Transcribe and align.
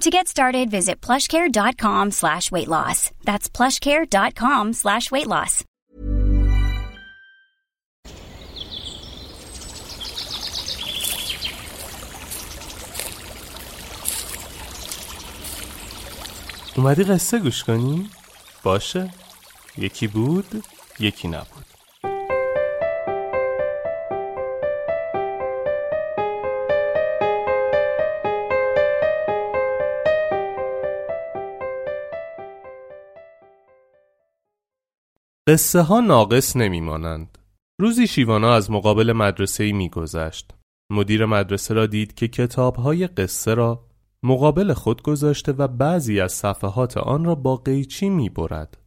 To 0.00 0.10
get 0.10 0.26
started, 0.26 0.70
visit 0.70 1.00
plushcare.com 1.00 2.10
slash 2.10 2.50
weight 2.50 2.68
loss. 2.68 3.10
That's 3.24 3.48
plushcare.com 3.48 4.72
slash 4.72 5.10
weight 5.10 5.28
loss. 5.28 5.64
اومدی 16.76 17.04
قصه 17.04 17.38
گوش 17.38 17.64
کنی؟ 17.64 18.10
باشه 18.62 19.10
یکی 19.78 20.06
بود 20.06 20.64
یکی 21.00 21.28
نبود 21.28 21.66
قصه 35.47 35.81
ها 35.81 35.99
ناقص 35.99 36.55
نمیمانند. 36.55 37.37
روزی 37.81 38.07
شیوانا 38.07 38.53
از 38.53 38.71
مقابل 38.71 39.13
مدرسه 39.13 39.63
ای 39.63 39.73
میگذشت. 39.73 40.53
مدیر 40.91 41.25
مدرسه 41.25 41.73
را 41.73 41.85
دید 41.85 42.13
که 42.13 42.27
کتاب 42.27 42.75
های 42.75 43.07
قصه 43.07 43.53
را 43.53 43.85
مقابل 44.23 44.73
خود 44.73 45.01
گذاشته 45.01 45.51
و 45.51 45.67
بعضی 45.67 46.19
از 46.19 46.31
صفحات 46.31 46.97
آن 46.97 47.25
را 47.25 47.35
با 47.35 47.55
قیچی 47.55 48.09
می 48.09 48.29
برد. 48.29 48.77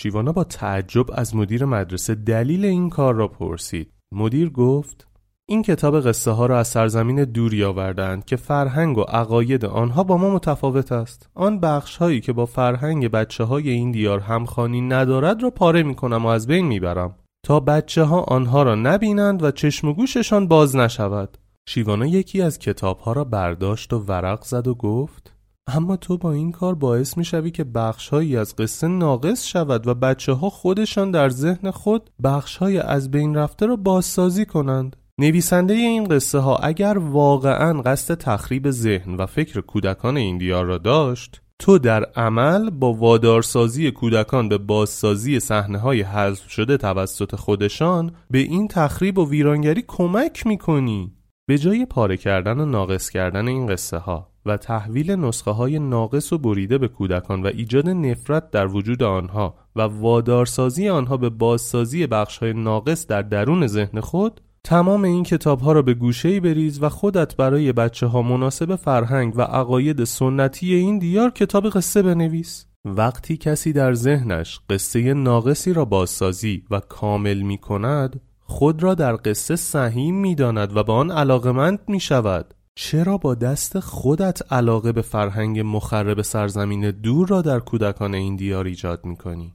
شیوانا 0.00 0.32
با 0.32 0.44
تعجب 0.44 1.06
از 1.12 1.36
مدیر 1.36 1.64
مدرسه 1.64 2.14
دلیل 2.14 2.64
این 2.64 2.90
کار 2.90 3.14
را 3.14 3.28
پرسید. 3.28 3.92
مدیر 4.14 4.50
گفت 4.50 5.07
این 5.50 5.62
کتاب 5.62 6.00
قصه 6.00 6.30
ها 6.30 6.46
را 6.46 6.58
از 6.58 6.68
سرزمین 6.68 7.24
دوری 7.24 7.64
آوردند 7.64 8.24
که 8.24 8.36
فرهنگ 8.36 8.98
و 8.98 9.02
عقاید 9.02 9.64
آنها 9.64 10.04
با 10.04 10.16
ما 10.16 10.30
متفاوت 10.30 10.92
است. 10.92 11.28
آن 11.34 11.60
بخش 11.60 11.96
هایی 11.96 12.20
که 12.20 12.32
با 12.32 12.46
فرهنگ 12.46 13.08
بچه 13.08 13.44
های 13.44 13.70
این 13.70 13.90
دیار 13.90 14.20
همخوانی 14.20 14.80
ندارد 14.80 15.42
را 15.42 15.50
پاره 15.50 15.82
می 15.82 15.94
کنم 15.94 16.26
و 16.26 16.28
از 16.28 16.46
بین 16.46 16.66
می 16.66 16.80
برم. 16.80 17.14
تا 17.46 17.60
بچه 17.60 18.02
ها 18.02 18.20
آنها 18.20 18.62
را 18.62 18.74
نبینند 18.74 19.42
و 19.42 19.50
چشم 19.50 19.88
و 19.88 19.94
گوششان 19.94 20.48
باز 20.48 20.76
نشود. 20.76 21.38
شیوانا 21.68 22.06
یکی 22.06 22.42
از 22.42 22.58
کتاب 22.58 22.98
ها 22.98 23.12
را 23.12 23.24
برداشت 23.24 23.92
و 23.92 23.98
ورق 23.98 24.44
زد 24.44 24.68
و 24.68 24.74
گفت 24.74 25.34
اما 25.66 25.96
تو 25.96 26.18
با 26.18 26.32
این 26.32 26.52
کار 26.52 26.74
باعث 26.74 27.16
می 27.16 27.24
شوی 27.24 27.50
که 27.50 27.64
بخشهایی 27.64 28.36
از 28.36 28.56
قصه 28.56 28.88
ناقص 28.88 29.46
شود 29.46 29.86
و 29.86 29.94
بچه 29.94 30.32
ها 30.32 30.50
خودشان 30.50 31.10
در 31.10 31.28
ذهن 31.28 31.70
خود 31.70 32.10
بخشهای 32.24 32.78
از 32.78 33.10
بین 33.10 33.34
رفته 33.34 33.66
را 33.66 33.76
بازسازی 33.76 34.46
کنند. 34.46 34.96
نویسنده 35.20 35.74
این 35.74 36.04
قصه 36.04 36.38
ها 36.38 36.56
اگر 36.56 36.98
واقعا 36.98 37.82
قصد 37.82 38.14
تخریب 38.14 38.70
ذهن 38.70 39.14
و 39.14 39.26
فکر 39.26 39.60
کودکان 39.60 40.16
این 40.16 40.38
دیار 40.38 40.64
را 40.64 40.78
داشت 40.78 41.42
تو 41.58 41.78
در 41.78 42.04
عمل 42.04 42.70
با 42.70 42.92
وادارسازی 42.92 43.90
کودکان 43.90 44.48
به 44.48 44.58
بازسازی 44.58 45.40
صحنه 45.40 45.78
های 45.78 46.02
حذف 46.02 46.50
شده 46.50 46.76
توسط 46.76 47.36
خودشان 47.36 48.12
به 48.30 48.38
این 48.38 48.68
تخریب 48.68 49.18
و 49.18 49.28
ویرانگری 49.28 49.84
کمک 49.88 50.46
می‌کنی. 50.46 51.12
به 51.46 51.58
جای 51.58 51.86
پاره 51.86 52.16
کردن 52.16 52.60
و 52.60 52.64
ناقص 52.64 53.10
کردن 53.10 53.48
این 53.48 53.66
قصه 53.66 53.98
ها 53.98 54.28
و 54.46 54.56
تحویل 54.56 55.10
نسخه 55.10 55.50
های 55.50 55.78
ناقص 55.78 56.32
و 56.32 56.38
بریده 56.38 56.78
به 56.78 56.88
کودکان 56.88 57.42
و 57.42 57.46
ایجاد 57.46 57.88
نفرت 57.88 58.50
در 58.50 58.66
وجود 58.66 59.02
آنها 59.02 59.54
و 59.76 59.80
وادارسازی 59.80 60.88
آنها 60.88 61.16
به 61.16 61.30
بازسازی 61.30 62.06
بخش 62.06 62.38
های 62.38 62.52
ناقص 62.52 63.06
در 63.06 63.22
درون 63.22 63.66
ذهن 63.66 64.00
خود 64.00 64.40
تمام 64.68 65.04
این 65.04 65.22
کتاب 65.22 65.60
ها 65.60 65.72
را 65.72 65.82
به 65.82 65.94
گوشه 65.94 66.40
بریز 66.40 66.82
و 66.82 66.88
خودت 66.88 67.36
برای 67.36 67.72
بچه 67.72 68.06
ها 68.06 68.22
مناسب 68.22 68.76
فرهنگ 68.76 69.36
و 69.36 69.42
عقاید 69.42 70.04
سنتی 70.04 70.74
این 70.74 70.98
دیار 70.98 71.30
کتاب 71.30 71.68
قصه 71.68 72.02
بنویس 72.02 72.66
وقتی 72.84 73.36
کسی 73.36 73.72
در 73.72 73.94
ذهنش 73.94 74.60
قصه 74.70 75.14
ناقصی 75.14 75.72
را 75.72 75.84
بازسازی 75.84 76.64
و 76.70 76.80
کامل 76.80 77.40
می 77.40 77.58
کند 77.58 78.20
خود 78.40 78.82
را 78.82 78.94
در 78.94 79.18
قصه 79.24 79.56
سهیم 79.56 80.14
می 80.14 80.34
داند 80.34 80.76
و 80.76 80.82
به 80.82 80.92
آن 80.92 81.10
علاقمند 81.10 81.78
می 81.88 82.00
شود 82.00 82.54
چرا 82.74 83.18
با 83.18 83.34
دست 83.34 83.80
خودت 83.80 84.52
علاقه 84.52 84.92
به 84.92 85.02
فرهنگ 85.02 85.60
مخرب 85.60 86.22
سرزمین 86.22 86.90
دور 86.90 87.28
را 87.28 87.42
در 87.42 87.60
کودکان 87.60 88.14
این 88.14 88.36
دیار 88.36 88.66
ایجاد 88.66 89.04
می 89.04 89.16
کنی؟ 89.16 89.54